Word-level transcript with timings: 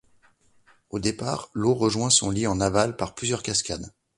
Au 0.89 0.97
départ, 0.97 1.49
l'eau 1.53 1.75
rejoignait 1.75 2.09
son 2.09 2.31
lit 2.31 2.47
en 2.47 2.59
aval 2.59 2.95
par 2.95 3.13
plusieurs 3.13 3.43
cascades. 3.43 3.93